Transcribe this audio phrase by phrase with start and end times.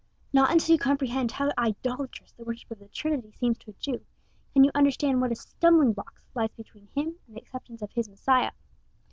[0.33, 4.03] Not until you comprehend how idolatrous the worship of the Trinity seems to a Jew,
[4.51, 8.09] can you understand what a stumbling block lies between him and the acceptance of his
[8.09, 8.49] Messiah.